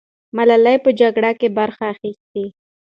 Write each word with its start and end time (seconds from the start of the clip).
ملالۍ 0.35 0.77
په 0.85 0.89
جګړه 0.99 1.31
کې 1.39 1.47
برخه 1.57 1.83
اخیستې. 1.93 2.45